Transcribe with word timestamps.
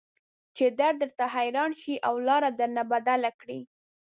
چې 0.55 0.65
درد 0.79 0.97
درته 1.01 1.25
حيران 1.35 1.71
شي 1.81 1.95
او 2.07 2.15
لار 2.27 2.43
درنه 2.59 2.83
بدله 2.91 3.29
کړي. 3.41 3.61